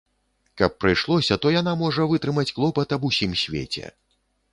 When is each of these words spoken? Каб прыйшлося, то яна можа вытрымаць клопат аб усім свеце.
Каб 0.59 0.71
прыйшлося, 0.85 1.37
то 1.43 1.51
яна 1.55 1.73
можа 1.81 2.07
вытрымаць 2.13 2.47
клопат 2.55 2.97
аб 2.99 3.07
усім 3.11 3.37
свеце. 3.43 3.85